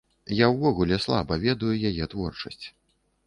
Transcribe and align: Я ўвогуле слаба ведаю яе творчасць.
Я 0.35 0.45
ўвогуле 0.53 0.97
слаба 1.03 1.37
ведаю 1.45 1.75
яе 1.91 2.07
творчасць. 2.13 2.65